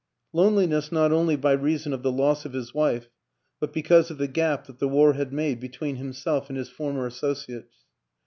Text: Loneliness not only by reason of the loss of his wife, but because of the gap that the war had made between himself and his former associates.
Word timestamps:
Loneliness 0.33 0.91
not 0.91 1.11
only 1.11 1.35
by 1.35 1.51
reason 1.51 1.93
of 1.93 2.01
the 2.01 2.11
loss 2.11 2.43
of 2.43 2.53
his 2.53 2.73
wife, 2.73 3.07
but 3.59 3.71
because 3.71 4.09
of 4.09 4.17
the 4.17 4.27
gap 4.27 4.65
that 4.65 4.79
the 4.79 4.87
war 4.89 5.13
had 5.13 5.31
made 5.31 5.59
between 5.59 5.97
himself 5.97 6.49
and 6.49 6.57
his 6.57 6.69
former 6.69 7.05
associates. 7.05 7.85